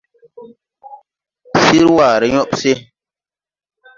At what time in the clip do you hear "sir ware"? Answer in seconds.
1.65-2.27